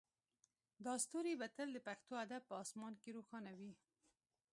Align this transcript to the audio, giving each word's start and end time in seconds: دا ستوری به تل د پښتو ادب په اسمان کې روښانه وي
دا 0.85 0.93
ستوری 1.03 1.33
به 1.39 1.47
تل 1.55 1.69
د 1.73 1.77
پښتو 1.87 2.13
ادب 2.25 2.41
په 2.49 2.55
اسمان 2.63 2.93
کې 3.01 3.09
روښانه 3.17 3.51
وي 3.59 3.73